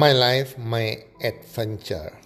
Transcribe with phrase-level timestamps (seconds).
[0.00, 2.16] My Life, My Adventure.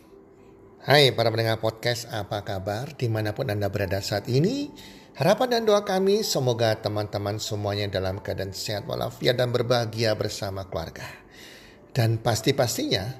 [0.86, 4.70] Hai para pendengar podcast, apa kabar di mana pun Anda berada saat ini?
[5.18, 11.02] Harapan dan doa kami semoga teman-teman semuanya dalam keadaan sehat walafiat dan berbahagia bersama keluarga.
[11.90, 13.10] Dan pasti-pastinya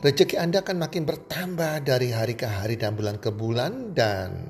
[0.00, 4.48] rezeki Anda akan makin bertambah dari hari ke hari dan bulan ke bulan dan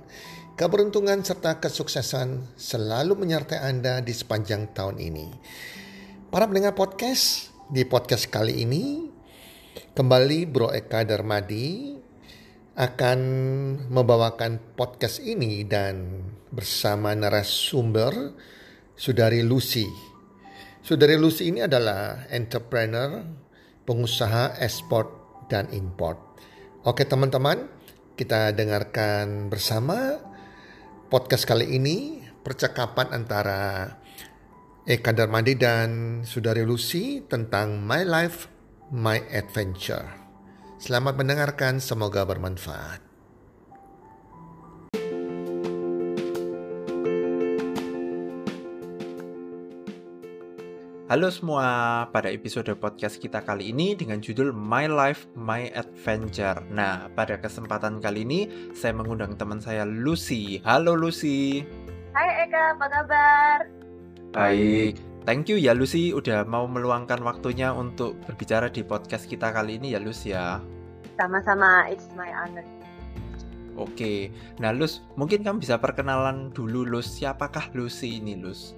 [0.55, 5.27] keberuntungan serta kesuksesan selalu menyertai Anda di sepanjang tahun ini.
[6.31, 9.11] Para pendengar podcast, di podcast kali ini
[9.91, 11.99] kembali Bro Eka Darmadi
[12.79, 13.21] akan
[13.91, 16.23] membawakan podcast ini dan
[16.55, 18.39] bersama narasumber
[18.95, 19.91] Sudari Lucy.
[20.81, 23.19] Sudari Lucy ini adalah entrepreneur,
[23.83, 25.11] pengusaha ekspor
[25.51, 26.39] dan import.
[26.87, 27.67] Oke teman-teman,
[28.15, 30.23] kita dengarkan bersama
[31.11, 33.91] podcast kali ini percakapan antara
[34.87, 38.60] Eka Darmadi dan Sudari Lucy tentang My Life,
[38.91, 40.03] My Adventure.
[40.83, 42.99] Selamat mendengarkan, semoga bermanfaat.
[51.07, 51.67] Halo semua,
[52.11, 56.59] pada episode podcast kita kali ini dengan judul My Life, My Adventure.
[56.75, 58.41] Nah, pada kesempatan kali ini
[58.75, 60.59] saya mengundang teman saya Lucy.
[60.67, 61.63] Halo Lucy.
[62.11, 63.59] Hai Eka, apa kabar?
[64.35, 69.77] Baik, thank you ya Lucy udah mau meluangkan waktunya untuk berbicara di podcast kita kali
[69.81, 70.61] ini ya Lucy ya.
[71.21, 72.65] Sama-sama, it's my honor.
[73.79, 74.29] Oke,
[74.61, 78.77] nah Lus, mungkin kamu bisa perkenalan dulu Lus, siapakah Lucy ini Lus?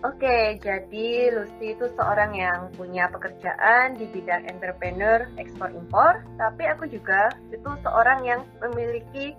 [0.00, 6.88] Oke, jadi Lucy itu seorang yang punya pekerjaan di bidang entrepreneur ekspor impor, tapi aku
[6.88, 9.36] juga itu seorang yang memiliki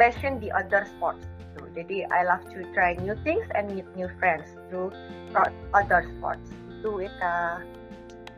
[0.00, 1.24] passion di outdoor sports.
[1.78, 4.90] Jadi I love to try new things and meet new friends through
[5.70, 6.50] outdoor sports.
[6.74, 7.62] Itu Eka.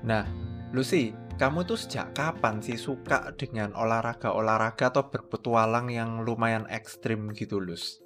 [0.05, 0.29] Nah,
[0.77, 7.57] Lucy, kamu tuh sejak kapan sih suka dengan olahraga-olahraga atau berpetualang yang lumayan ekstrim gitu,
[7.57, 8.05] Lus?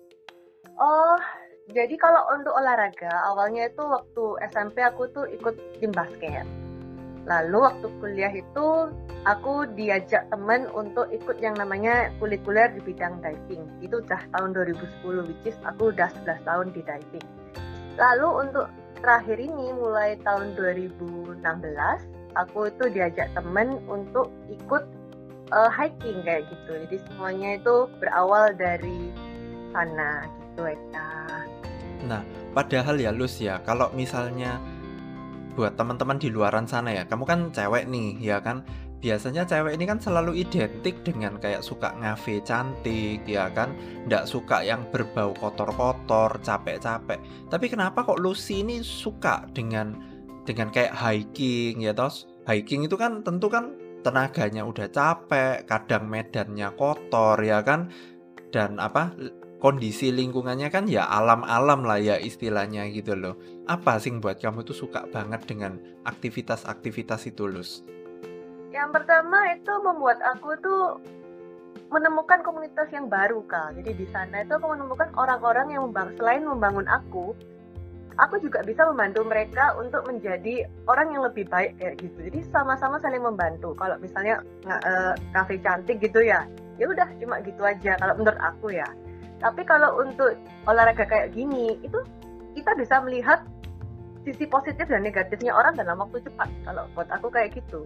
[0.79, 1.19] Oh,
[1.75, 4.25] jadi kalau untuk olahraga, awalnya itu waktu
[4.55, 6.47] SMP aku tuh ikut tim basket.
[7.25, 8.93] Lalu waktu kuliah itu
[9.25, 13.65] aku diajak temen untuk ikut yang namanya kulikuler di bidang diving.
[13.81, 17.27] Itu udah tahun 2010, which is aku udah 11 tahun di diving.
[17.97, 18.67] Lalu untuk
[19.01, 21.41] terakhir ini mulai tahun 2016
[22.35, 24.85] aku itu diajak temen untuk ikut
[25.55, 26.73] uh, hiking kayak gitu.
[26.87, 29.13] Jadi semuanya itu berawal dari
[29.73, 31.11] sana gitu Eka.
[32.05, 34.61] Nah, padahal ya Lus ya, kalau misalnya
[35.55, 38.67] buat teman-teman di luaran sana ya, kamu kan cewek nih, ya kan?
[38.99, 43.73] Biasanya cewek ini kan selalu identik dengan kayak suka ngafe cantik, ya kan?
[44.11, 47.21] Nggak suka yang berbau kotor-kotor, capek-capek.
[47.53, 50.15] Tapi kenapa kok Lucy ini suka dengan
[50.45, 56.69] dengan kayak hiking ya tos hiking itu kan tentu kan tenaganya udah capek kadang medannya
[56.77, 57.89] kotor ya kan
[58.53, 59.17] dan apa
[59.65, 64.77] kondisi lingkungannya kan ya alam-alam lah ya istilahnya gitu loh apa sih buat kamu tuh
[64.77, 67.81] suka banget dengan aktivitas-aktivitas itu Lus?
[68.77, 71.01] Yang pertama itu membuat aku tuh
[71.89, 73.79] menemukan komunitas yang baru kak.
[73.81, 77.33] Jadi di sana itu aku menemukan orang-orang yang membang selain membangun aku,
[78.21, 82.19] aku juga bisa membantu mereka untuk menjadi orang yang lebih baik kayak gitu.
[82.29, 83.73] Jadi sama-sama saling membantu.
[83.79, 85.15] Kalau misalnya uh,
[85.63, 86.45] cantik gitu ya,
[86.77, 88.91] ya udah cuma gitu aja kalau menurut aku ya.
[89.45, 90.33] Tapi kalau untuk
[90.65, 92.01] olahraga kayak gini, itu
[92.57, 93.45] kita bisa melihat
[94.25, 96.49] sisi positif dan negatifnya orang dalam waktu cepat.
[96.65, 97.85] Kalau buat aku kayak gitu.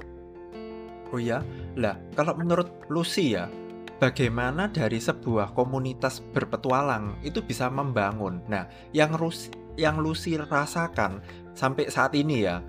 [1.10, 1.42] Oh ya,
[1.74, 3.50] lah kalau menurut Lucy ya,
[3.98, 8.38] bagaimana dari sebuah komunitas berpetualang itu bisa membangun.
[8.46, 11.18] Nah, yang Lucy, yang Lucy rasakan
[11.58, 12.62] sampai saat ini ya,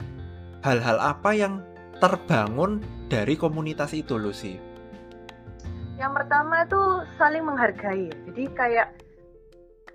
[0.65, 1.61] hal-hal apa yang
[2.01, 4.68] terbangun dari komunitas itu Lucy?
[5.99, 6.81] Yang pertama itu
[7.19, 8.07] saling menghargai.
[8.31, 8.87] Jadi kayak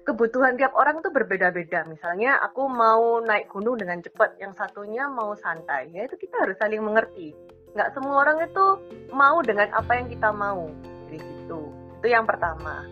[0.05, 1.89] kebutuhan tiap orang tuh berbeda-beda.
[1.89, 5.89] Misalnya aku mau naik gunung dengan cepat, yang satunya mau santai.
[5.97, 7.33] Ya itu kita harus saling mengerti.
[7.73, 8.67] Nggak semua orang itu
[9.17, 10.69] mau dengan apa yang kita mau.
[11.09, 11.73] Jadi gitu.
[11.99, 12.85] Itu yang pertama.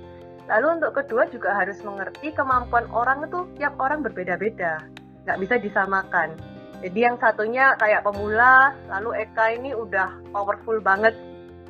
[0.48, 4.82] Lalu untuk kedua juga harus mengerti kemampuan orang itu tiap orang berbeda-beda,
[5.28, 6.34] nggak bisa disamakan.
[6.82, 11.14] Jadi yang satunya kayak pemula, lalu Eka ini udah powerful banget.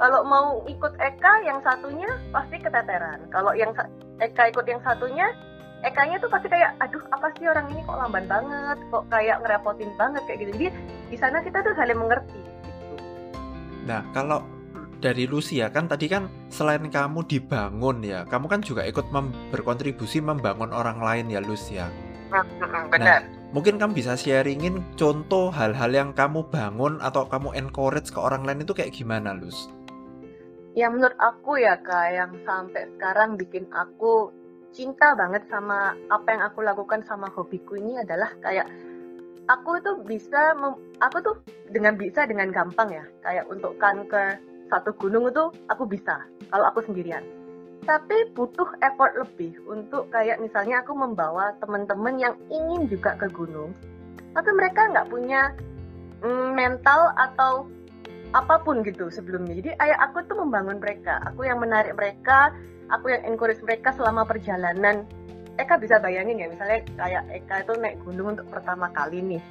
[0.03, 3.23] Kalau mau ikut Eka, yang satunya pasti keteteran.
[3.31, 3.71] Kalau yang
[4.19, 5.31] Eka ikut yang satunya,
[5.87, 9.91] Ekanya tuh pasti kayak, aduh apa sih orang ini kok lamban banget, kok kayak ngerepotin
[9.95, 10.51] banget kayak gitu.
[10.59, 10.69] Jadi
[11.07, 12.39] di sana kita tuh saling mengerti.
[12.39, 12.95] Gitu.
[13.87, 14.43] Nah kalau
[14.99, 20.19] dari Lucia kan tadi kan selain kamu dibangun ya, kamu kan juga ikut mem berkontribusi
[20.19, 21.87] membangun orang lain ya Lucia.
[22.31, 22.99] Benar.
[22.99, 23.21] Nah,
[23.51, 28.63] mungkin kamu bisa sharingin contoh hal-hal yang kamu bangun atau kamu encourage ke orang lain
[28.63, 29.69] itu kayak gimana, Lus?
[30.73, 34.33] Ya menurut aku ya kak, yang sampai sekarang bikin aku
[34.73, 38.65] cinta banget sama apa yang aku lakukan sama hobiku ini adalah kayak
[39.53, 40.57] aku tuh bisa,
[41.05, 41.37] aku tuh
[41.69, 44.41] dengan bisa dengan gampang ya, kayak untuk kanker
[44.73, 47.21] satu gunung itu aku bisa kalau aku sendirian.
[47.85, 53.75] Tapi butuh effort lebih untuk kayak misalnya aku membawa teman-teman yang ingin juga ke gunung
[54.33, 55.53] tapi mereka nggak punya
[56.25, 57.69] mm, mental atau
[58.33, 59.57] apa pun gitu sebelumnya.
[59.57, 61.21] Jadi kayak aku tuh membangun mereka.
[61.29, 62.53] Aku yang menarik mereka
[62.93, 65.09] aku yang encourage mereka selama perjalanan.
[65.61, 69.43] Eka bisa bayangin ya misalnya kayak Eka itu naik gunung untuk pertama kali nih.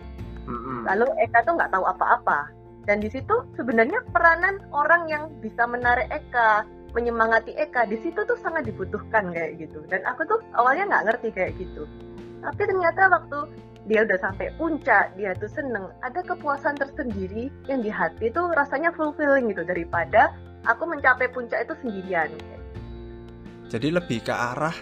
[0.90, 2.50] Lalu Eka tuh nggak tahu apa-apa.
[2.90, 6.66] Dan di situ sebenarnya peranan orang yang bisa menarik Eka
[6.98, 9.86] menyemangati Eka di situ tuh sangat dibutuhkan kayak gitu.
[9.94, 11.86] Dan aku tuh awalnya nggak ngerti kayak gitu.
[12.42, 13.40] Tapi ternyata waktu
[13.90, 18.94] dia udah sampai puncak dia tuh seneng ada kepuasan tersendiri yang di hati tuh rasanya
[18.94, 20.34] fulfilling gitu daripada
[20.70, 22.30] aku mencapai puncak itu sendirian
[23.72, 24.76] jadi lebih ke arah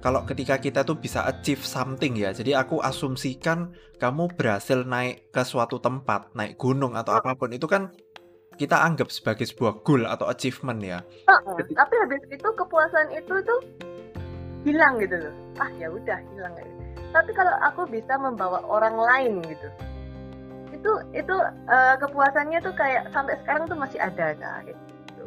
[0.00, 5.42] kalau ketika kita tuh bisa achieve something ya jadi aku asumsikan kamu berhasil naik ke
[5.42, 7.90] suatu tempat naik gunung atau apa pun itu kan
[8.60, 11.00] kita anggap sebagai sebuah goal atau achievement ya.
[11.24, 13.60] Uh, uh, tapi habis itu kepuasan itu tuh
[14.68, 15.34] hilang gitu loh.
[15.60, 16.72] Ah ya udah hilang gitu.
[17.10, 19.68] Tapi kalau aku bisa membawa orang lain gitu,
[20.72, 21.36] itu itu
[21.68, 24.32] uh, kepuasannya tuh kayak sampai sekarang tuh masih ada
[24.64, 25.24] gitu.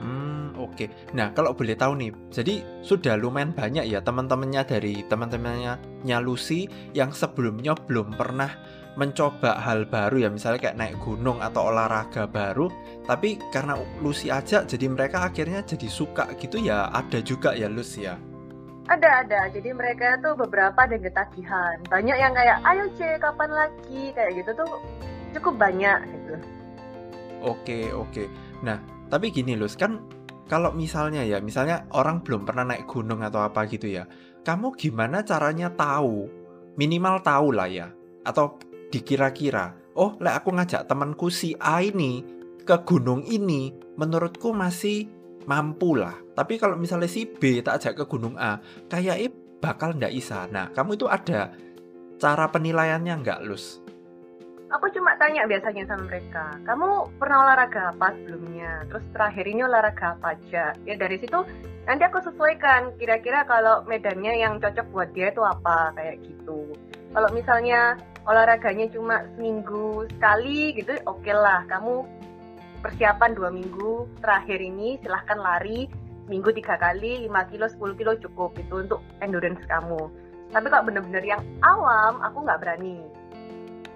[0.00, 0.72] Hmm oke.
[0.74, 0.88] Okay.
[1.12, 5.76] Nah kalau boleh tahu nih, jadi sudah lumayan banyak ya teman-temannya dari teman-temannya
[6.22, 8.50] Lucy yang sebelumnya belum pernah
[8.94, 12.70] mencoba hal baru ya misalnya kayak naik gunung atau olahraga baru
[13.10, 18.06] tapi karena Lucy aja jadi mereka akhirnya jadi suka gitu ya ada juga ya Lucy
[18.06, 18.14] ya
[18.88, 19.40] ada ada.
[19.48, 21.80] Jadi mereka tuh beberapa ada ketagihan.
[21.88, 24.12] Banyak yang kayak ayo c kapan lagi?
[24.12, 24.70] Kayak gitu tuh
[25.36, 26.34] cukup banyak gitu.
[27.44, 28.24] Oke oke.
[28.64, 30.00] Nah tapi gini Lus kan
[30.48, 34.04] kalau misalnya ya misalnya orang belum pernah naik gunung atau apa gitu ya
[34.44, 36.28] kamu gimana caranya tahu?
[36.76, 37.88] Minimal tahu lah ya.
[38.28, 38.60] Atau
[38.92, 42.20] dikira-kira, oh lek aku ngajak temanku si A ini
[42.60, 45.08] ke gunung ini, menurutku masih
[45.44, 46.14] mampu lah.
[46.34, 48.58] Tapi kalau misalnya si B tak ajak ke gunung A,
[48.88, 49.30] kayaknya
[49.60, 50.44] bakal ndak bisa.
[50.50, 51.52] Nah, kamu itu ada
[52.20, 53.80] cara penilaiannya nggak, Lus?
[54.74, 58.82] Aku cuma tanya biasanya sama mereka, kamu pernah olahraga apa sebelumnya?
[58.90, 60.74] Terus terakhir ini olahraga apa aja?
[60.82, 61.46] Ya dari situ
[61.86, 66.74] nanti aku sesuaikan kira-kira kalau medannya yang cocok buat dia itu apa kayak gitu.
[67.14, 67.94] Kalau misalnya
[68.24, 72.04] olahraganya cuma seminggu sekali gitu oke okay lah kamu
[72.84, 75.88] persiapan dua minggu terakhir ini silahkan lari
[76.28, 80.12] minggu tiga kali 5 kilo 10 kilo cukup itu untuk endurance kamu.
[80.52, 83.00] Tapi kalau bener-bener yang awam aku nggak berani.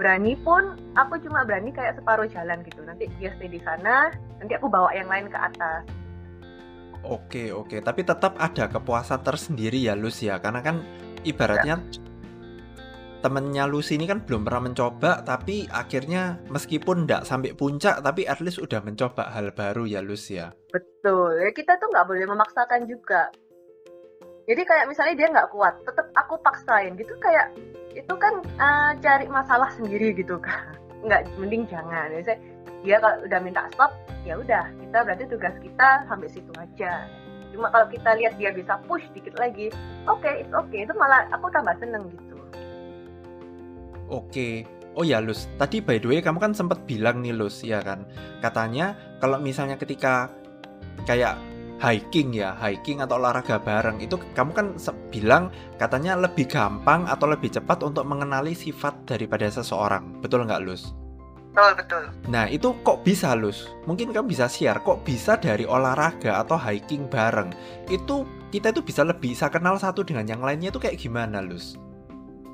[0.01, 2.81] Berani pun aku cuma berani kayak separuh jalan gitu.
[2.85, 4.09] Nanti dia stay di sana
[4.41, 5.85] nanti aku bawa yang lain ke atas.
[7.05, 10.83] Oke oke, tapi tetap ada kepuasan tersendiri ya Lus ya, karena kan
[11.23, 12.08] ibaratnya ya
[13.19, 18.39] temennya Lucy ini kan belum pernah mencoba tapi akhirnya meskipun tidak sampai puncak tapi at
[18.39, 20.55] least udah mencoba hal baru ya Lucy ya?
[20.71, 21.35] Betul.
[21.43, 23.31] Ya kita tuh nggak boleh memaksakan juga.
[24.49, 27.53] Jadi kayak misalnya dia nggak kuat tetap aku paksain gitu kayak
[27.93, 30.79] itu kan uh, cari masalah sendiri gitu kan.
[31.07, 32.11] Nggak mending jangan.
[32.11, 32.35] Ya
[32.87, 33.91] dia kalau udah minta stop
[34.23, 37.07] ya udah kita berarti tugas kita sampai situ aja.
[37.49, 39.73] Cuma kalau kita lihat dia bisa push dikit lagi
[40.07, 40.87] oke okay, it's okay.
[40.87, 42.28] Itu malah aku tambah seneng gitu
[44.09, 44.65] Oke.
[44.99, 48.03] Oh ya Lus, tadi by the way kamu kan sempat bilang nih Lus, ya kan?
[48.43, 50.27] Katanya kalau misalnya ketika
[51.07, 51.39] kayak
[51.79, 54.67] hiking ya, hiking atau olahraga bareng itu kamu kan
[55.15, 60.19] bilang katanya lebih gampang atau lebih cepat untuk mengenali sifat daripada seseorang.
[60.19, 60.91] Betul nggak Lus?
[61.55, 62.03] Betul, betul.
[62.31, 63.67] Nah, itu kok bisa Lus?
[63.87, 67.51] Mungkin kamu bisa share kok bisa dari olahraga atau hiking bareng.
[67.87, 71.79] Itu kita itu bisa lebih bisa kenal satu dengan yang lainnya itu kayak gimana Lus?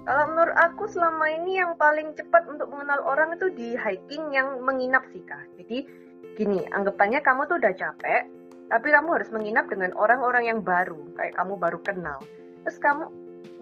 [0.05, 4.61] Kalau menurut aku selama ini yang paling cepat untuk mengenal orang itu di hiking yang
[4.61, 5.49] menginap sih kak.
[5.57, 5.89] Jadi
[6.37, 8.29] gini, anggapannya kamu tuh udah capek,
[8.69, 12.21] tapi kamu harus menginap dengan orang-orang yang baru, kayak kamu baru kenal.
[12.69, 13.05] Terus kamu,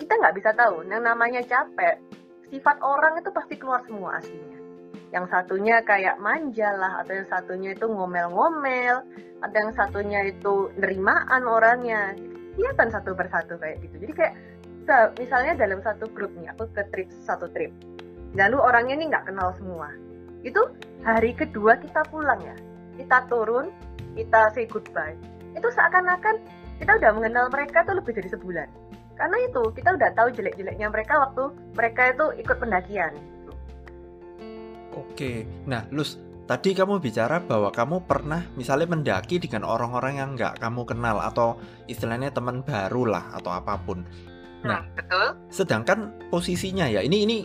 [0.03, 2.03] kita nggak bisa tahu, yang namanya capek,
[2.51, 4.59] sifat orang itu pasti keluar semua aslinya.
[5.15, 8.97] Yang satunya kayak manja lah, atau yang satunya itu ngomel-ngomel,
[9.47, 12.19] atau yang satunya itu nerimaan orangnya.
[12.59, 13.97] Kelihatan satu persatu kayak gitu.
[14.03, 14.35] Jadi kayak
[15.19, 17.71] misalnya dalam satu grup nih aku ke trip satu trip.
[18.35, 19.93] Lalu orangnya ini nggak kenal semua.
[20.43, 20.73] Itu
[21.07, 22.57] hari kedua kita pulang ya.
[22.99, 23.71] Kita turun
[24.19, 25.17] kita say goodbye.
[25.57, 26.41] Itu seakan-akan
[26.81, 28.69] kita udah mengenal mereka tuh lebih dari sebulan.
[29.15, 33.13] Karena itu kita udah tahu jelek-jeleknya mereka waktu mereka itu ikut pendakian.
[34.93, 40.61] Oke, nah Lus, tadi kamu bicara bahwa kamu pernah misalnya mendaki dengan orang-orang yang nggak
[40.61, 41.57] kamu kenal atau
[41.89, 44.05] istilahnya teman baru lah atau apa pun.
[44.63, 45.27] Nah, hmm, betul.
[45.51, 45.99] Sedangkan
[46.31, 47.39] posisinya ya, ini ini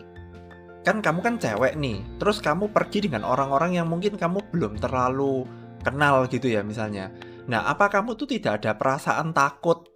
[0.86, 5.44] kan kamu kan cewek nih, terus kamu pergi dengan orang-orang yang mungkin kamu belum terlalu
[5.84, 7.12] kenal gitu ya misalnya.
[7.48, 9.88] Nah, apa kamu tuh tidak ada perasaan takut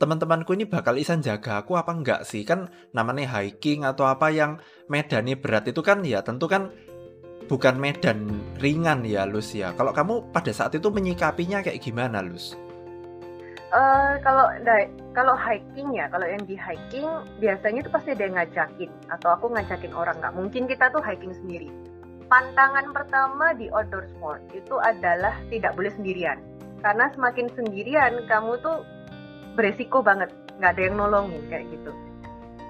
[0.00, 2.42] teman-temanku ini bakal isan jaga aku apa enggak sih?
[2.42, 4.58] Kan namanya hiking atau apa yang
[4.90, 6.74] medannya berat itu kan ya tentu kan
[7.46, 9.76] bukan medan ringan ya Lus ya.
[9.76, 12.56] Kalau kamu pada saat itu menyikapinya kayak gimana Lus?
[13.72, 14.52] Uh, kalau
[15.16, 17.08] kalau hiking ya, kalau yang di hiking
[17.40, 21.32] biasanya itu pasti ada yang ngajakin atau aku ngajakin orang nggak mungkin kita tuh hiking
[21.32, 21.72] sendiri.
[22.28, 26.36] Pantangan pertama di outdoor sport itu adalah tidak boleh sendirian
[26.84, 28.84] karena semakin sendirian kamu tuh
[29.56, 30.28] beresiko banget
[30.60, 31.96] nggak ada yang nolongin kayak gitu.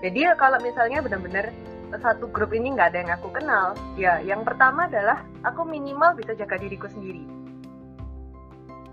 [0.07, 1.51] Jadi ya kalau misalnya benar-benar
[1.99, 6.31] satu grup ini nggak ada yang aku kenal, ya yang pertama adalah aku minimal bisa
[6.39, 7.42] jaga diriku sendiri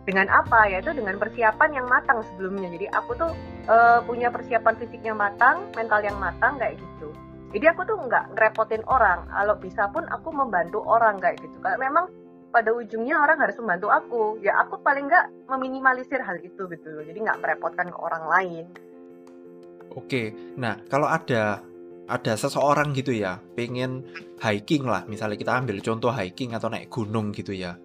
[0.10, 2.74] dengan apa yaitu dengan persiapan yang matang sebelumnya.
[2.74, 3.30] Jadi aku tuh
[3.70, 7.14] uh, punya persiapan fisiknya matang mental yang matang kayak gitu.
[7.54, 9.30] Jadi aku tuh nggak ngerepotin orang.
[9.30, 11.54] Kalau bisa pun aku membantu orang kayak gitu.
[11.62, 12.10] Kalau memang
[12.50, 17.06] pada ujungnya orang harus membantu aku ya aku paling nggak meminimalisir hal itu gitu loh.
[17.06, 18.66] Jadi nggak merepotkan ke orang lain.
[19.94, 20.34] Oke.
[20.58, 21.62] Nah kalau ada
[22.10, 24.02] ada seseorang gitu ya pengen
[24.42, 25.06] hiking lah.
[25.06, 27.78] Misalnya kita ambil contoh hiking atau naik gunung gitu ya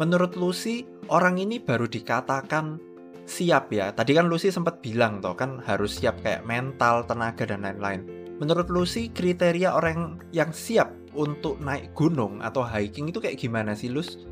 [0.00, 2.80] menurut Lucy orang ini baru dikatakan
[3.28, 3.92] siap ya.
[3.92, 8.08] Tadi kan Lucy sempat bilang toh kan harus siap kayak mental, tenaga dan lain-lain.
[8.40, 13.92] Menurut Lucy kriteria orang yang siap untuk naik gunung atau hiking itu kayak gimana sih
[13.92, 14.24] Lus?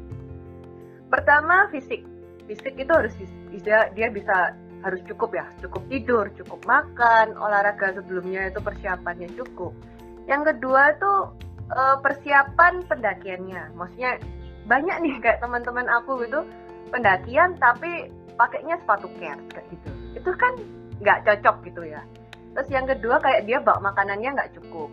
[1.13, 2.01] Pertama fisik.
[2.49, 3.13] Fisik itu harus
[3.53, 9.77] bisa dia bisa harus cukup ya, cukup tidur, cukup makan, olahraga sebelumnya itu persiapannya cukup.
[10.25, 11.13] Yang kedua itu
[11.69, 13.77] eh, persiapan pendakiannya.
[13.77, 14.17] Maksudnya
[14.69, 16.45] banyak nih kayak teman-teman aku gitu
[16.93, 19.91] pendakian tapi pakainya sepatu kers kayak gitu.
[20.15, 20.53] Itu kan
[21.01, 22.05] nggak cocok gitu ya.
[22.55, 24.93] Terus yang kedua kayak dia bawa makanannya nggak cukup.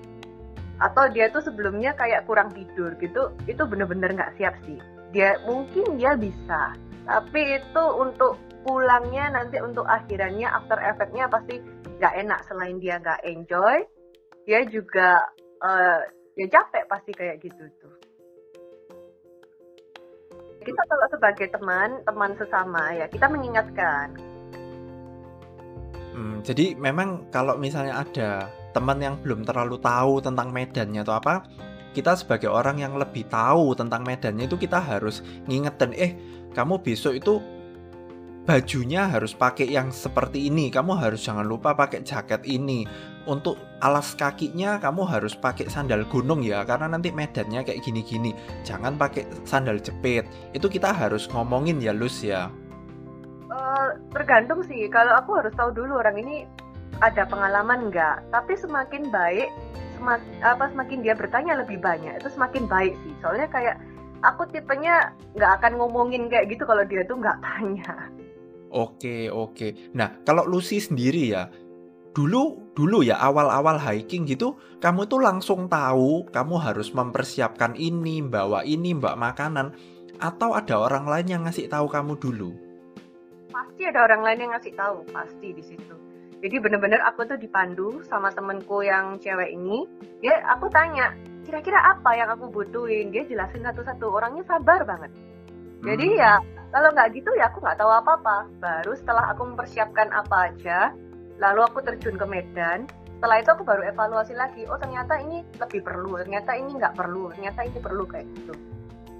[0.79, 4.79] Atau dia tuh sebelumnya kayak kurang tidur gitu itu bener-bener nggak siap sih.
[5.11, 11.61] Dia mungkin dia bisa tapi itu untuk pulangnya nanti untuk akhirannya after effectnya pasti
[11.99, 12.39] nggak enak.
[12.47, 13.83] Selain dia nggak enjoy
[14.45, 15.25] dia juga
[15.65, 16.01] uh,
[16.37, 18.04] ya capek pasti kayak gitu tuh
[20.65, 24.17] kita kalau sebagai teman teman sesama ya kita mengingatkan.
[26.15, 31.45] Hmm, jadi memang kalau misalnya ada teman yang belum terlalu tahu tentang medannya atau apa
[31.95, 36.11] kita sebagai orang yang lebih tahu tentang medannya itu kita harus ngingetin eh
[36.51, 37.39] kamu besok itu
[38.45, 40.69] bajunya harus pakai yang seperti ini.
[40.69, 42.85] Kamu harus jangan lupa pakai jaket ini.
[43.25, 48.37] Untuk alas kakinya kamu harus pakai sandal gunung ya karena nanti medannya kayak gini-gini.
[48.61, 50.29] Jangan pakai sandal jepit.
[50.53, 52.53] Itu kita harus ngomongin ya Lus ya.
[53.49, 54.85] Uh, tergantung sih.
[54.93, 56.45] Kalau aku harus tahu dulu orang ini
[57.01, 58.29] ada pengalaman nggak.
[58.29, 59.49] Tapi semakin baik
[59.97, 62.21] semak, apa semakin dia bertanya lebih banyak.
[62.21, 63.13] Itu semakin baik sih.
[63.25, 63.81] Soalnya kayak
[64.21, 68.09] aku tipenya nggak akan ngomongin kayak gitu kalau dia tuh nggak tanya
[68.75, 69.95] Oke, oke.
[69.95, 71.47] Nah, kalau Lucy sendiri ya,
[72.15, 78.63] dulu dulu ya awal-awal hiking gitu kamu tuh langsung tahu kamu harus mempersiapkan ini bawa
[78.63, 79.75] ini mbak makanan
[80.23, 82.55] atau ada orang lain yang ngasih tahu kamu dulu
[83.51, 85.95] pasti ada orang lain yang ngasih tahu pasti di situ
[86.39, 89.83] jadi bener-bener aku tuh dipandu sama temenku yang cewek ini
[90.23, 91.11] dia aku tanya
[91.43, 95.11] kira-kira apa yang aku butuhin dia jelasin satu-satu orangnya sabar banget
[95.83, 96.15] jadi hmm.
[96.15, 96.33] ya
[96.75, 98.51] kalau nggak gitu ya aku nggak tahu apa-apa.
[98.59, 100.91] Baru setelah aku mempersiapkan apa aja
[101.39, 102.83] lalu aku terjun ke Medan.
[103.15, 107.31] Setelah itu aku baru evaluasi lagi oh ternyata ini lebih perlu ternyata ini nggak perlu
[107.31, 108.53] ternyata ini perlu kayak gitu.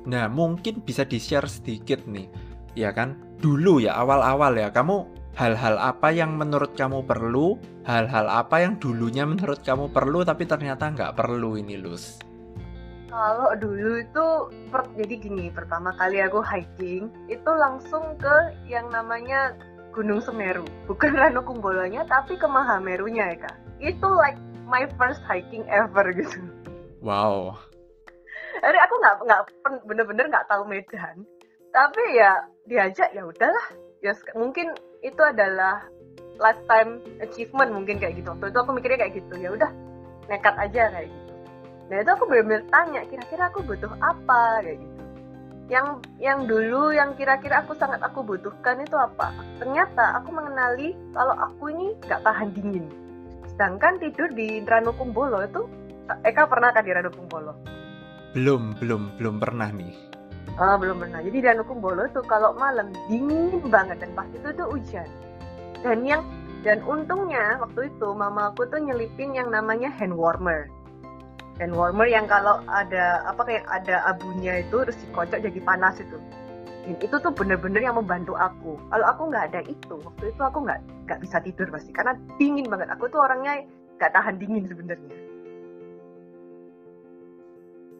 [0.04, 2.28] Nah mungkin bisa di share sedikit nih
[2.76, 3.16] ya kan?
[3.40, 5.08] Dulu ya awal-awal ya kamu
[5.40, 7.56] hal-hal apa yang menurut kamu perlu
[7.88, 12.20] hal-hal apa yang dulunya menurut kamu perlu tapi ternyata nggak perlu ini Lus
[13.16, 14.26] kalau dulu itu
[14.68, 18.36] per, jadi gini pertama kali aku hiking itu langsung ke
[18.68, 19.56] yang namanya
[19.96, 20.68] Gunung Semeru.
[20.92, 23.56] Bukan Rano Kumbolonya tapi ke Mahamerunya ya kak.
[23.80, 24.36] Itu like
[24.68, 26.44] my first hiking ever gitu.
[27.00, 27.56] Wow.
[28.60, 29.42] Jadi aku nggak nggak
[29.88, 31.24] bener-bener nggak tahu Medan.
[31.72, 33.68] Tapi ya diajak ya udahlah.
[34.04, 35.88] Ya mungkin itu adalah
[36.36, 38.36] lifetime achievement mungkin kayak gitu.
[38.36, 39.34] Waktu itu aku mikirnya kayak gitu.
[39.40, 39.72] Ya udah
[40.28, 41.25] nekat aja kayak gitu
[41.86, 44.66] nah itu aku bener-bener tanya kira-kira aku butuh apa?
[44.66, 45.04] Kayak gitu.
[45.66, 45.88] Yang
[46.22, 49.34] yang dulu yang kira-kira aku sangat aku butuhkan itu apa?
[49.58, 52.86] Ternyata aku mengenali kalau aku ini nggak tahan dingin.
[53.50, 55.66] Sedangkan tidur di Ranukumbolo itu
[56.22, 57.54] Eka pernah kan di Ranukumbolo?
[58.38, 59.94] Belum belum belum pernah nih.
[60.62, 61.20] Oh, belum pernah.
[61.26, 65.10] Jadi di Ranukumbolo tuh kalau malam dingin banget dan pasti itu tuh hujan.
[65.82, 66.22] Dan yang
[66.62, 70.66] dan untungnya waktu itu mama aku tuh nyelipin yang namanya hand warmer
[71.60, 76.18] hand warmer yang kalau ada apa kayak ada abunya itu terus dikocok jadi panas itu.
[76.86, 78.78] Dan itu tuh bener-bener yang membantu aku.
[78.94, 81.90] Kalau aku nggak ada itu waktu itu aku nggak nggak bisa tidur pasti.
[81.96, 82.94] Karena dingin banget.
[82.94, 83.66] Aku tuh orangnya
[83.98, 85.16] nggak tahan dingin sebenarnya.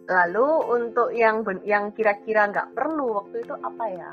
[0.06, 4.12] Lalu untuk yang yang kira-kira nggak perlu waktu itu apa ya?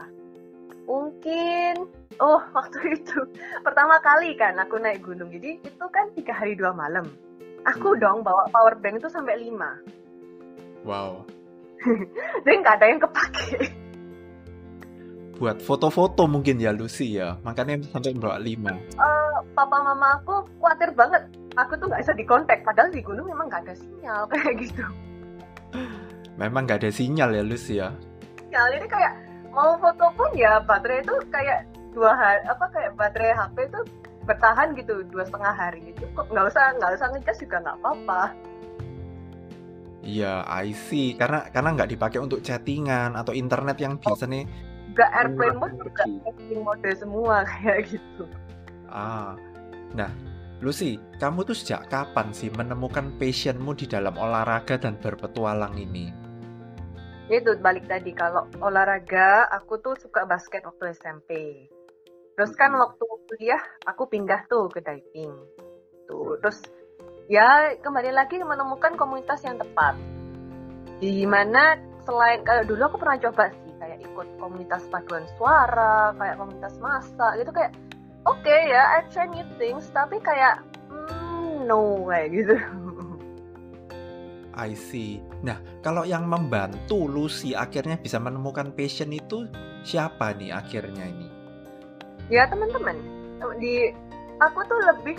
[0.88, 1.74] Mungkin
[2.22, 3.18] oh waktu itu
[3.60, 5.28] pertama kali kan aku naik gunung.
[5.28, 7.04] Jadi itu kan tiga hari dua malam
[7.62, 10.82] Aku dong bawa power bank itu sampai 5.
[10.82, 11.22] Wow.
[12.46, 13.70] Dan nggak ada yang kepake.
[15.38, 18.46] Buat foto-foto mungkin ya Lucy ya, makanya sampai bawa 5.
[18.46, 21.22] Uh, eh, papa mama aku khawatir banget.
[21.58, 24.84] Aku tuh nggak bisa dikontak, padahal di gunung memang nggak ada sinyal kayak gitu.
[26.38, 27.90] Memang nggak ada sinyal ya Lucy ya?
[28.38, 29.12] Sinyal ini kayak
[29.52, 33.80] mau foto pun ya baterai itu kayak dua hari apa kayak baterai HP itu
[34.22, 38.22] bertahan gitu dua setengah hari itu kok nggak usah nggak usah ngecas juga nggak apa-apa
[40.02, 41.14] Iya, I see.
[41.14, 44.44] Karena karena nggak dipakai untuk chattingan atau internet yang biasa nih.
[44.92, 48.26] Nggak airplane mode juga chatting mode semua kayak gitu.
[48.90, 49.38] Ah,
[49.94, 50.10] nah,
[50.58, 56.10] Lucy, kamu tuh sejak kapan sih menemukan passionmu di dalam olahraga dan berpetualang ini?
[57.30, 61.30] Itu balik tadi kalau olahraga, aku tuh suka basket waktu SMP.
[62.32, 65.32] Terus kan waktu kuliah aku pindah tuh ke diving.
[66.08, 66.64] Tuh, terus
[67.28, 69.96] ya kembali lagi menemukan komunitas yang tepat.
[71.02, 71.76] Di mana
[72.08, 77.32] selain kalau dulu aku pernah coba sih kayak ikut komunitas paduan suara, kayak komunitas masak
[77.42, 77.72] gitu kayak
[78.24, 82.56] oke okay, ya I try new things tapi kayak mm, no kayak gitu.
[84.52, 85.24] I see.
[85.40, 89.48] Nah, kalau yang membantu Lucy akhirnya bisa menemukan passion itu
[89.80, 91.31] siapa nih akhirnya ini?
[92.30, 92.94] Ya teman-teman
[93.58, 93.90] di
[94.38, 95.16] aku tuh lebih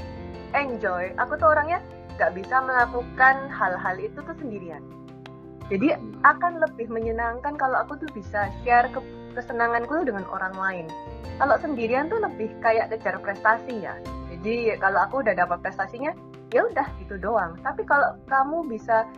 [0.55, 1.11] enjoy.
[1.19, 1.83] Aku tuh orangnya
[2.15, 4.83] nggak bisa melakukan hal-hal itu tuh sendirian.
[5.71, 8.99] Jadi akan lebih menyenangkan kalau aku tuh bisa share ke
[9.33, 10.85] kesenanganku dengan orang lain.
[11.41, 13.97] Kalau sendirian tuh lebih kayak kejar prestasi ya.
[14.29, 16.13] Jadi kalau aku udah dapat prestasinya
[16.53, 17.57] ya udah gitu doang.
[17.65, 19.09] Tapi kalau kamu bisa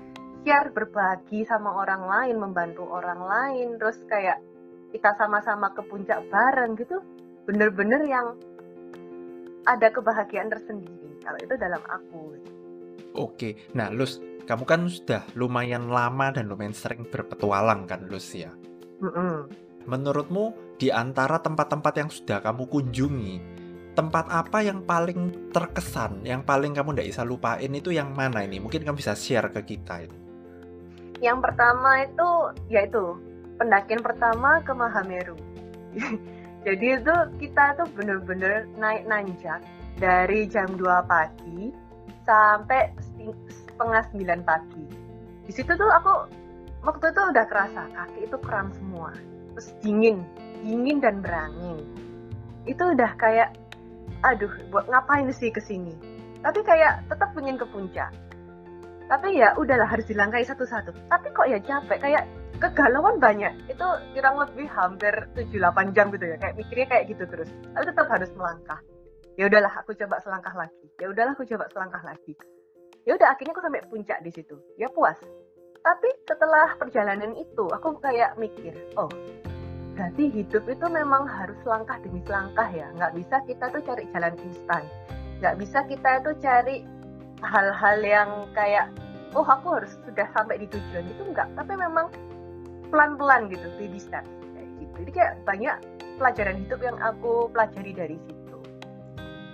[0.45, 4.39] share berbagi sama orang lain membantu orang lain terus kayak
[4.93, 7.02] kita sama-sama ke puncak bareng gitu
[7.46, 8.38] bener-bener yang
[9.66, 12.38] ada kebahagiaan tersendiri kalau itu dalam aku
[13.18, 18.54] oke nah Lus kamu kan sudah lumayan lama dan lumayan sering berpetualang kan Lus ya
[19.02, 19.36] mm -mm.
[19.90, 23.36] menurutmu di antara tempat-tempat yang sudah kamu kunjungi
[23.96, 28.60] tempat apa yang paling terkesan, yang paling kamu tidak bisa lupain itu yang mana ini?
[28.60, 30.20] Mungkin kamu bisa share ke kita ini.
[31.24, 32.30] Yang pertama itu,
[32.68, 33.16] yaitu
[33.56, 35.40] pendakian pertama ke Mahameru.
[36.65, 39.62] Jadi itu kita tuh bener-bener naik nanjak
[40.01, 41.69] dari jam 2 pagi
[42.25, 42.89] sampai
[43.54, 44.86] setengah 9 pagi.
[45.45, 46.25] Di situ tuh aku
[46.82, 49.13] waktu itu udah kerasa kaki itu kram semua.
[49.54, 50.25] Terus dingin,
[50.65, 51.86] dingin dan berangin.
[52.65, 53.54] Itu udah kayak
[54.25, 55.93] aduh buat ngapain sih ke sini.
[56.41, 58.10] Tapi kayak tetap pengen ke puncak.
[59.06, 61.13] Tapi ya udahlah harus dilangkai satu-satu.
[61.13, 62.25] Tapi kok ya capek kayak
[62.60, 63.54] kegalauan banyak.
[63.68, 66.38] Itu kurang lebih hampir 7-8 jam gitu ya.
[66.39, 67.50] Kayak mikirnya kayak gitu terus.
[67.76, 68.80] Tapi tetap harus melangkah.
[69.36, 70.88] Ya udahlah aku coba selangkah lagi.
[71.00, 72.34] Ya udahlah aku coba selangkah lagi.
[73.04, 74.56] Ya udah akhirnya aku sampai puncak di situ.
[74.80, 75.20] Ya puas.
[75.86, 79.12] Tapi setelah perjalanan itu aku kayak mikir oh
[79.96, 82.89] berarti hidup itu memang harus langkah demi langkah ya?
[82.98, 84.84] Nggak bisa kita tuh cari jalan instan.
[85.44, 86.76] Nggak bisa kita itu cari
[87.44, 88.89] hal-hal yang kayak
[89.36, 92.08] oh aku harus sudah sampai di tujuan itu enggak tapi memang
[92.96, 94.96] pelan-pelan gitu baby steps kayak gitu.
[95.04, 95.76] Jadi kayak banyak
[96.16, 98.58] pelajaran hidup yang aku pelajari dari situ.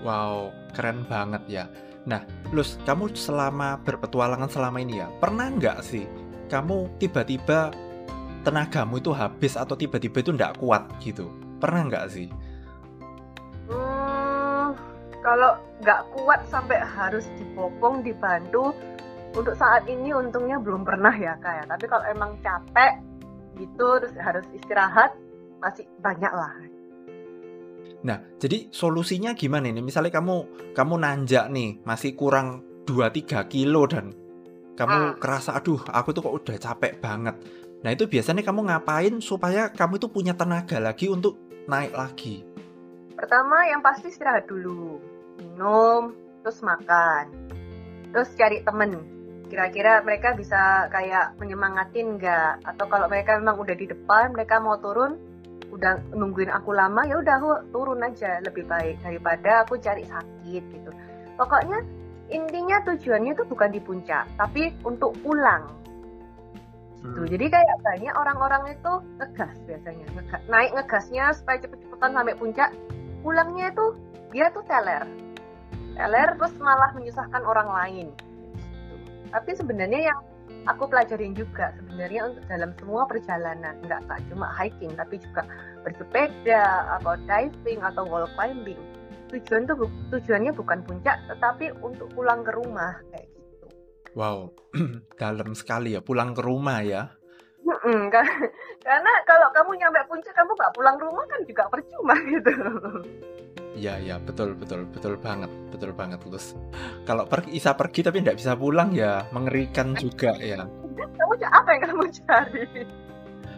[0.05, 1.65] Wow keren banget ya.
[2.05, 2.21] Nah
[2.53, 6.05] Lus kamu selama berpetualangan selama ini ya pernah nggak sih
[6.53, 7.73] kamu tiba-tiba
[8.45, 11.33] tenagamu itu habis atau tiba-tiba itu nggak kuat gitu?
[11.57, 12.29] Pernah nggak sih?
[13.73, 14.77] Hmm,
[15.25, 18.73] kalau nggak kuat sampai harus dibopong dibantu
[19.31, 21.71] untuk saat ini untungnya belum pernah ya kayak ya.
[21.71, 23.10] tapi kalau emang capek
[23.61, 25.13] gitu terus harus istirahat
[25.61, 26.53] masih banyak lah
[28.01, 34.09] nah jadi solusinya gimana nih misalnya kamu kamu nanjak nih masih kurang 2-3 kilo dan
[34.73, 35.17] kamu hmm.
[35.21, 37.37] kerasa aduh aku tuh kok udah capek banget
[37.81, 42.45] Nah itu biasanya kamu ngapain supaya kamu itu punya tenaga lagi untuk naik lagi?
[43.17, 45.01] Pertama yang pasti istirahat dulu,
[45.41, 46.13] minum,
[46.45, 47.29] terus makan,
[48.13, 49.20] terus cari temen.
[49.51, 52.63] Kira-kira mereka bisa kayak menyemangatin nggak?
[52.63, 55.19] Atau kalau mereka memang udah di depan, mereka mau turun,
[55.75, 60.63] udah nungguin aku lama, ya udah aku turun aja lebih baik daripada aku cari sakit
[60.71, 60.91] gitu.
[61.35, 61.83] Pokoknya
[62.31, 65.67] intinya tujuannya itu bukan di puncak, tapi untuk pulang.
[67.03, 67.19] Gitu.
[67.19, 67.27] Hmm.
[67.27, 72.69] Jadi kayak banyak orang-orang itu ngegas biasanya, Ngega- naik ngegasnya supaya cepet-cepetan sampai puncak,
[73.19, 73.99] pulangnya itu
[74.31, 75.03] dia tuh teler,
[75.99, 78.07] teler terus malah menyusahkan orang lain.
[79.31, 80.19] Tapi sebenarnya yang
[80.69, 85.47] aku pelajarin juga sebenarnya untuk dalam semua perjalanan, nggak nggak cuma hiking tapi juga
[85.81, 86.63] bersepeda
[86.99, 88.79] atau diving atau wall climbing.
[89.31, 93.67] Tujuan tuh tujuannya bukan puncak, tetapi untuk pulang ke rumah kayak gitu.
[94.13, 94.51] Wow,
[95.21, 97.07] dalam sekali ya pulang ke rumah ya.
[97.61, 98.11] Mm-mm,
[98.85, 102.53] karena kalau kamu nyampe puncak kamu nggak pulang rumah kan juga percuma gitu.
[103.71, 106.59] Iya ya betul betul betul banget betul banget Lus.
[107.07, 110.67] Kalau pergi bisa pergi tapi tidak bisa pulang ya mengerikan juga ya.
[110.91, 112.65] kamu apa yang kamu cari?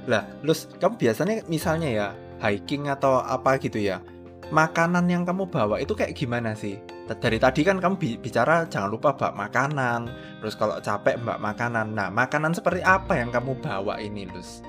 [0.05, 2.07] Lah, Lus, kamu biasanya misalnya ya
[2.43, 4.03] hiking atau apa gitu ya.
[4.51, 6.77] Makanan yang kamu bawa itu kayak gimana sih?
[7.07, 10.11] Dari tadi kan kamu bi- bicara jangan lupa bawa makanan.
[10.43, 11.95] Terus kalau capek mbak makanan.
[11.95, 14.61] Nah, makanan seperti apa yang kamu bawa ini, Lus?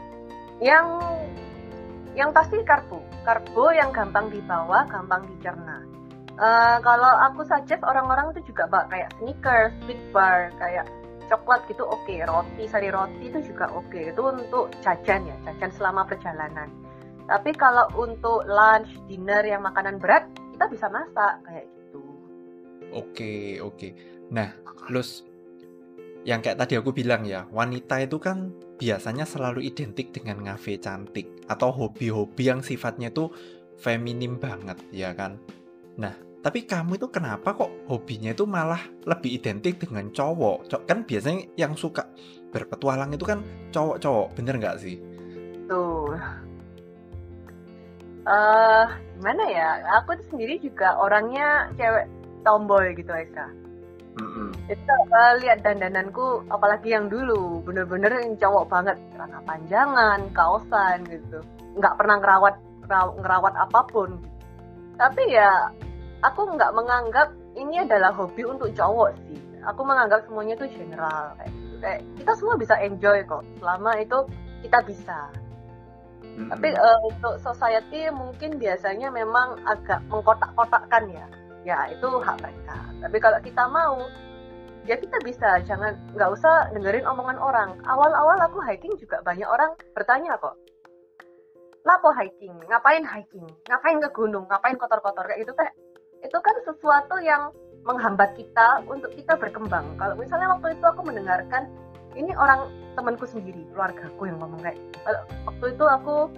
[0.62, 0.86] Yang
[2.14, 5.82] yang pasti karbo, karbo yang gampang dibawa, gampang dicerna.
[6.34, 10.86] Eh, kalau aku suggest orang-orang itu juga bawa kayak sneakers, big bar, kayak
[11.30, 14.10] coklat gitu oke, roti, sari roti itu juga oke.
[14.14, 16.70] Itu untuk jajan ya, jajan selama perjalanan.
[17.24, 22.02] Tapi kalau untuk lunch, dinner yang makanan berat, kita bisa masak kayak gitu.
[22.92, 23.88] Oke, oke.
[24.28, 24.50] Nah,
[24.92, 25.24] Lus,
[26.24, 31.28] yang kayak tadi aku bilang ya, wanita itu kan biasanya selalu identik dengan ngafe cantik
[31.46, 33.28] atau hobi-hobi yang sifatnya itu
[33.76, 35.36] feminim banget, ya kan?
[36.00, 40.68] Nah, tapi kamu itu kenapa kok hobinya itu malah lebih identik dengan cowok?
[40.68, 42.08] Co- Kan biasanya yang suka
[42.52, 44.96] berpetualang itu kan cowok-cowok, bener nggak sih?
[45.68, 46.12] Tuh.
[48.24, 48.84] Eh,
[49.20, 49.68] gimana ya?
[50.00, 52.08] Aku sendiri juga orangnya cewek
[52.44, 53.52] tomboy gitu, Eka.
[54.70, 61.02] Jadi kalau kalian lihat dandananku, apalagi yang dulu, bener-bener yang cowok banget, celana panjangan, kaosan
[61.10, 61.42] gitu,
[61.74, 62.54] nggak pernah ngerawat
[62.86, 64.10] ngeraw- ngerawat apa pun.
[64.94, 65.68] Tapi ya,
[66.22, 69.38] aku nggak menganggap ini adalah hobi untuk cowok sih.
[69.66, 71.74] Aku menganggap semuanya itu general kayak gitu.
[71.82, 74.18] Kayak kita semua bisa enjoy kok, selama itu
[74.62, 75.18] kita bisa.
[76.34, 81.26] Tapi eh, untuk society mungkin biasanya memang agak mengkotak-kotakkan ya.
[81.64, 82.76] Ya itu hak mereka.
[83.00, 83.96] Tapi kalau kita mau,
[84.84, 85.64] ya kita bisa.
[85.64, 87.70] Jangan nggak usah dengerin omongan orang.
[87.88, 90.54] Awal-awal aku hiking juga banyak orang bertanya kok.
[91.84, 92.52] Lapo hiking?
[92.68, 93.44] Ngapain hiking?
[93.68, 94.48] Ngapain ke gunung?
[94.48, 95.70] Ngapain kotor-kotor kayak gitu teh?
[96.24, 97.52] Itu kan sesuatu yang
[97.84, 99.84] menghambat kita untuk kita berkembang.
[100.00, 101.68] Kalau misalnya waktu itu aku mendengarkan
[102.16, 104.80] ini orang temanku sendiri, keluargaku yang ngomong kayak
[105.44, 106.32] waktu itu aku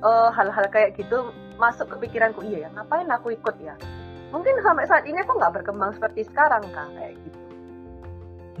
[0.00, 3.76] eh, hal-hal kayak gitu masuk ke pikiranku iya ya ngapain aku ikut ya
[4.32, 7.38] mungkin sampai saat ini aku nggak berkembang seperti sekarang kak kayak gitu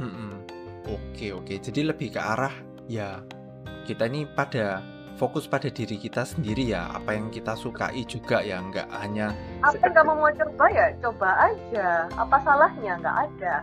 [0.00, 0.42] Mm-mm.
[0.90, 1.54] Oke, oke.
[1.62, 2.52] Jadi lebih ke arah
[2.90, 3.22] ya
[3.86, 4.82] kita ini pada
[5.14, 9.30] fokus pada diri kita sendiri ya, apa yang kita sukai juga ya, nggak hanya
[9.62, 13.54] apa yang kamu mau coba ya coba aja apa salahnya nggak ada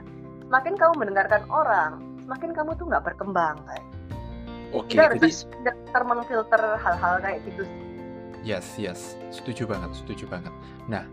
[0.48, 1.92] semakin kamu mendengarkan orang
[2.24, 3.86] semakin kamu tuh nggak berkembang kayak
[4.72, 4.96] oke.
[4.96, 7.82] harus Jadi memfilter hal-hal kayak gitu sih.
[8.48, 10.54] yes, yes, setuju banget, setuju banget.
[10.88, 11.04] Nah,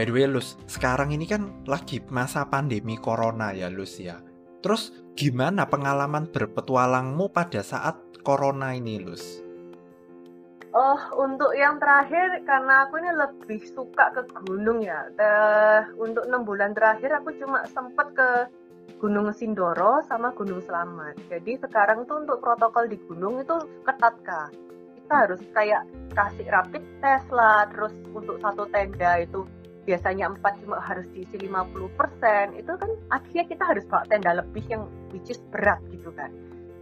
[0.00, 4.16] by the way, Lus, sekarang ini kan lagi masa pandemi corona ya, Lus ya.
[4.64, 9.44] Terus gimana pengalaman berpetualangmu pada saat corona ini, Lus?
[10.72, 15.04] Oh, untuk yang terakhir karena aku ini lebih suka ke gunung ya.
[15.20, 18.28] Eh, untuk enam bulan terakhir aku cuma sempet ke
[19.04, 21.20] Gunung Sindoro sama Gunung Selamat.
[21.28, 24.48] Jadi sekarang tuh untuk protokol di gunung itu ketat kak.
[24.96, 25.84] Kita harus kayak
[26.16, 27.68] kasih rapid test lah.
[27.68, 29.44] Terus untuk satu tenda itu
[29.84, 32.56] biasanya 4 cuma harus diisi 50%.
[32.56, 36.30] Itu kan akhirnya kita harus bawa tenda lebih yang which is berat gitu kan.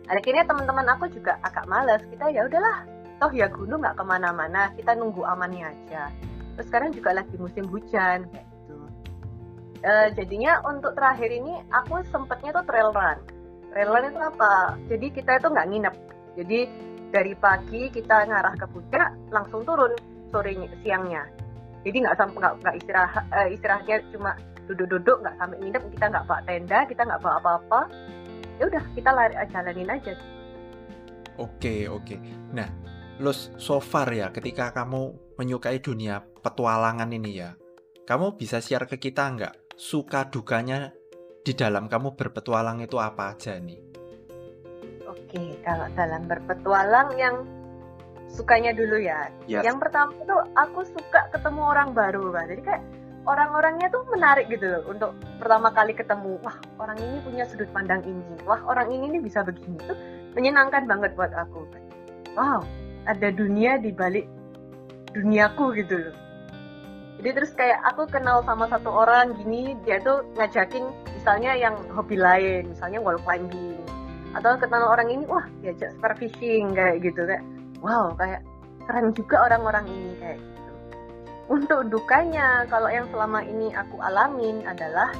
[0.09, 2.01] Akhirnya teman-teman aku juga agak males.
[2.09, 6.11] Kita ya udahlah toh ya gunung nggak ke mana-mana kita nunggu amannya aja
[6.55, 8.77] terus sekarang juga lagi musim hujan kayak gitu
[9.79, 13.19] Eh, jadinya untuk terakhir ini aku sempetnya tuh trail run
[13.71, 15.95] trail run itu apa jadi kita itu nggak nginep
[16.35, 16.59] jadi
[17.15, 19.95] dari pagi kita ngarah ke puncak langsung turun
[20.35, 20.51] sore
[20.83, 21.31] siangnya
[21.87, 24.31] jadi nggak sampai nggak nggak istirahat eh, istirahatnya cuma
[24.69, 27.81] duduk-duduk nggak sampai nginep kita nggak bawa tenda kita nggak bawa apa-apa
[28.59, 30.15] ya udah kita lari jalanin aja
[31.39, 32.19] Oke, oke.
[32.51, 32.67] Nah,
[33.23, 37.55] Lus, so far ya, ketika kamu menyukai dunia petualangan ini ya,
[38.11, 40.91] kamu bisa share ke kita nggak suka dukanya
[41.47, 43.79] di dalam kamu berpetualang itu apa aja nih?
[45.07, 47.47] Oke, kalau dalam berpetualang yang
[48.29, 49.33] sukanya dulu ya.
[49.49, 49.65] Yes.
[49.65, 52.45] Yang pertama itu aku suka ketemu orang baru, Pak.
[52.53, 52.83] Jadi kayak
[53.29, 56.41] orang-orangnya tuh menarik gitu loh untuk pertama kali ketemu.
[56.45, 58.37] Wah, orang ini punya sudut pandang ini.
[58.49, 59.99] Wah, orang ini nih bisa begini tuh
[60.37, 61.69] menyenangkan banget buat aku.
[62.37, 62.63] Wow,
[63.05, 64.29] ada dunia di balik
[65.13, 66.17] duniaku gitu loh.
[67.19, 70.87] Jadi terus kayak aku kenal sama satu orang gini, dia tuh ngajakin
[71.19, 73.83] misalnya yang hobi lain, misalnya wall climbing.
[74.39, 77.43] Atau kenal orang ini, wah diajak spear fishing kayak gitu kayak.
[77.79, 78.43] Wow, kayak
[78.89, 80.73] keren juga orang-orang ini kayak gitu.
[81.49, 85.15] Untuk dukanya, kalau yang selama ini aku alamin adalah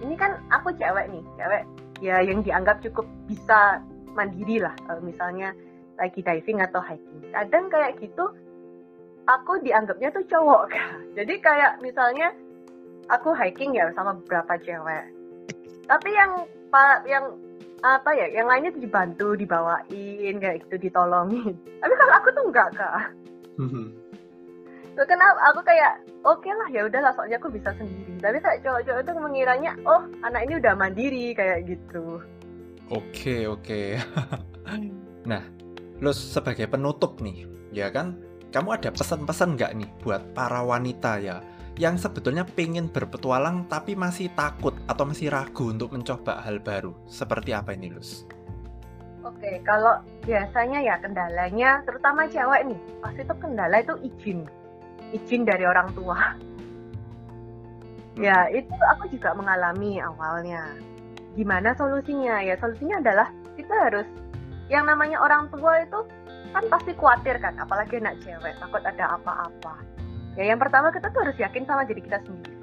[0.00, 1.62] ini kan aku cewek nih, cewek
[2.02, 3.80] ya yang dianggap cukup bisa
[4.14, 5.56] mandiri lah kalau misalnya
[5.98, 7.22] lagi diving atau hiking.
[7.30, 8.30] Kadang kayak gitu
[9.24, 11.00] aku dianggapnya tuh cowok kan.
[11.16, 12.30] Jadi kayak misalnya
[13.08, 15.04] aku hiking ya sama beberapa cewek.
[15.84, 16.32] Tapi yang
[17.06, 17.24] yang
[17.84, 21.52] apa ya, yang lainnya tuh dibantu, dibawain kayak gitu, ditolongin.
[21.84, 23.12] Tapi kalau aku tuh enggak kak.
[24.94, 25.92] Tuh kenapa aku kayak
[26.24, 28.16] oke okay lah ya udahlah soalnya aku bisa sendiri.
[28.24, 32.24] Tapi kayak cowok-cowok itu mengiranya oh anak ini udah mandiri kayak gitu.
[32.88, 34.00] Oke oke.
[35.30, 35.44] nah,
[36.00, 37.44] lo sebagai penutup nih,
[37.74, 38.16] ya kan?
[38.54, 41.42] Kamu ada pesan-pesan nggak nih buat para wanita ya
[41.74, 46.94] yang sebetulnya pengen berpetualang tapi masih takut atau masih ragu untuk mencoba hal baru?
[47.10, 48.22] Seperti apa ini, Lus?
[49.26, 54.38] Oke, kalau biasanya ya kendalanya, terutama cewek nih, pasti itu kendala itu izin,
[55.16, 56.36] izin dari orang tua.
[58.14, 60.78] Ya, itu aku juga mengalami awalnya.
[61.34, 62.38] Gimana solusinya?
[62.44, 63.26] Ya, solusinya adalah
[63.58, 64.06] kita harus
[64.70, 66.06] yang namanya orang tua itu
[66.54, 69.74] kan pasti khawatir kan, apalagi anak cewek, takut ada apa-apa.
[70.34, 72.54] Ya, yang pertama kita tuh harus yakin sama diri kita sendiri.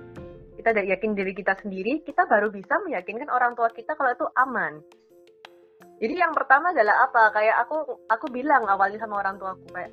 [0.60, 4.84] Kita yakin diri kita sendiri, kita baru bisa meyakinkan orang tua kita kalau itu aman.
[6.04, 7.32] Jadi yang pertama adalah apa?
[7.32, 7.78] Kayak aku
[8.12, 9.92] aku bilang awalnya sama orang tua aku kayak,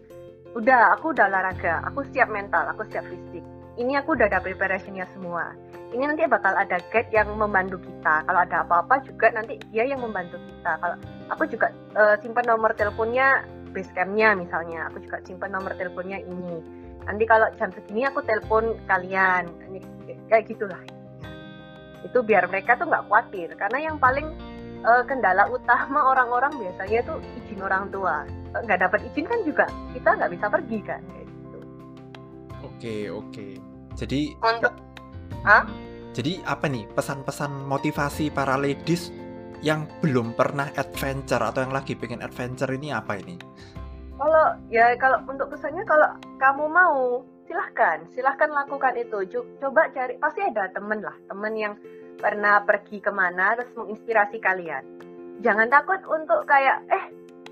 [0.59, 3.45] udah aku udah olahraga, aku siap mental, aku siap fisik.
[3.79, 5.55] Ini aku udah ada preparationnya semua.
[5.95, 8.27] Ini nanti bakal ada guide yang membantu kita.
[8.27, 10.83] Kalau ada apa-apa juga nanti dia yang membantu kita.
[10.83, 10.97] Kalau
[11.31, 16.78] aku juga uh, simpan nomor teleponnya base campnya misalnya, aku juga simpan nomor teleponnya ini.
[17.09, 19.81] Nanti kalau jam segini aku telepon kalian, ini,
[20.29, 20.81] kayak gitulah.
[22.05, 23.57] Itu biar mereka tuh nggak khawatir.
[23.57, 24.29] Karena yang paling
[24.85, 28.23] uh, kendala utama orang-orang biasanya tuh izin orang tua
[28.55, 31.59] nggak dapat izin kan juga kita nggak bisa pergi kan kayak gitu
[32.65, 33.47] oke oke
[33.99, 34.75] jadi untuk
[35.45, 35.65] Hah?
[36.17, 39.13] jadi apa nih pesan-pesan motivasi para ladies
[39.59, 43.37] yang belum pernah adventure atau yang lagi pengen adventure ini apa ini
[44.19, 46.11] kalau ya kalau untuk pesannya kalau
[46.43, 48.05] kamu mau silahkan.
[48.13, 49.41] Silahkan lakukan itu.
[49.59, 51.17] Coba cari pasti ada temen lah.
[51.31, 51.75] Temen yang
[52.21, 54.85] pernah pergi ke mana terus menginspirasi kalian.
[55.41, 57.05] Jangan takut untuk kayak eh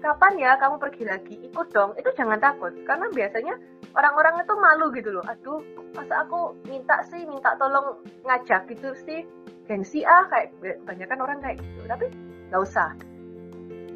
[0.02, 1.34] kapan ya kamu pergi lagi?
[1.48, 1.96] Ikut dong.
[1.96, 2.74] Itu jangan takut.
[2.84, 3.56] Karena biasanya
[3.96, 5.24] orang-orang itu malu gitu loh.
[5.24, 5.64] Aduh
[5.96, 9.24] masa aku minta sih minta tolong ngajak gitu sih?
[9.66, 11.88] Gengsi ah kayak banyak kan orang kayak gitu.
[11.88, 12.06] Tapi
[12.52, 12.94] nggak usah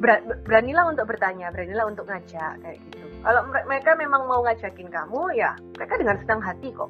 [0.01, 5.53] beranilah untuk bertanya beranilah untuk ngajak kayak gitu kalau mereka memang mau ngajakin kamu ya
[5.77, 6.89] mereka dengan senang hati kok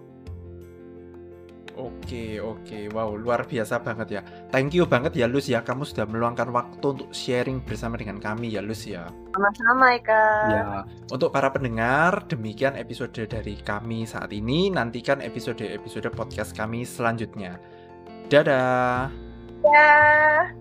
[1.79, 2.91] Oke, oke.
[2.91, 4.21] Wow, luar biasa banget ya.
[4.51, 5.63] Thank you banget ya Lus ya.
[5.63, 9.07] Kamu sudah meluangkan waktu untuk sharing bersama dengan kami ya Lus ya.
[9.31, 10.23] Sama-sama Eka.
[10.51, 10.65] Ya,
[11.07, 14.67] untuk para pendengar, demikian episode dari kami saat ini.
[14.67, 17.55] Nantikan episode-episode podcast kami selanjutnya.
[18.27, 19.07] Dadah.
[19.63, 20.60] Ya.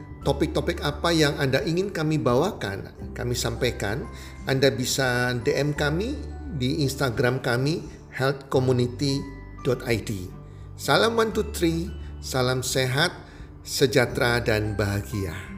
[0.21, 4.05] topik-topik apa yang Anda ingin kami bawakan, kami sampaikan,
[4.45, 6.17] Anda bisa DM kami
[6.57, 7.81] di Instagram kami
[8.11, 10.11] healthcommunity.com id
[10.81, 11.93] Salam one two three,
[12.25, 13.13] salam sehat,
[13.61, 15.50] sejahtera dan bahagia.